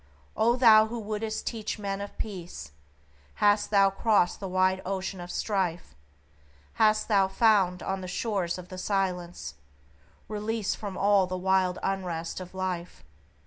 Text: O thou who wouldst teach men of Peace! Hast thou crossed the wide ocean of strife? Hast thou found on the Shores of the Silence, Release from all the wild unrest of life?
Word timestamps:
O 0.35 0.55
thou 0.55 0.87
who 0.87 0.97
wouldst 0.97 1.45
teach 1.45 1.77
men 1.77 2.01
of 2.01 2.17
Peace! 2.17 2.71
Hast 3.35 3.69
thou 3.69 3.91
crossed 3.91 4.39
the 4.39 4.47
wide 4.47 4.81
ocean 4.83 5.21
of 5.21 5.29
strife? 5.29 5.93
Hast 6.81 7.07
thou 7.07 7.27
found 7.27 7.83
on 7.83 8.01
the 8.01 8.07
Shores 8.07 8.57
of 8.57 8.69
the 8.69 8.79
Silence, 8.79 9.53
Release 10.27 10.73
from 10.73 10.97
all 10.97 11.27
the 11.27 11.37
wild 11.37 11.77
unrest 11.83 12.39
of 12.39 12.55
life? 12.55 13.03